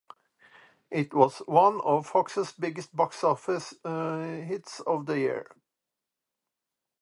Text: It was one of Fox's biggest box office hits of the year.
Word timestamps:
It 0.89 1.13
was 1.13 1.43
one 1.45 1.79
of 1.81 2.07
Fox's 2.07 2.53
biggest 2.53 2.95
box 2.95 3.23
office 3.23 3.71
hits 3.83 4.79
of 4.79 5.05
the 5.05 5.19
year. 5.19 5.45